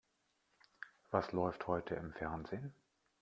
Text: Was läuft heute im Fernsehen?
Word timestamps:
Was 1.11 1.31
läuft 1.31 1.67
heute 1.67 1.93
im 1.93 2.11
Fernsehen? 2.13 2.73